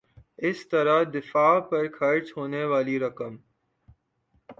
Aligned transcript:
اس 0.37 0.67
طرح 0.67 1.03
دفاع 1.03 1.59
پر 1.59 1.87
خرچ 1.99 2.31
ہونے 2.37 2.63
والی 2.63 2.99
رقم 2.99 3.35